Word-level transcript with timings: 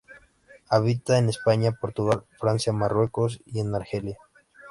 Habita 0.67 1.19
en 1.19 1.29
España, 1.29 1.73
Portugal, 1.73 2.23
Francia, 2.39 2.73
Marruecos 2.73 3.39
y 3.45 3.59
en 3.59 3.75
Argelia. 3.75 4.17